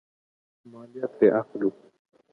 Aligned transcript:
مالیه 0.71 1.05
ترې 1.13 1.27
اخلو. 1.39 1.69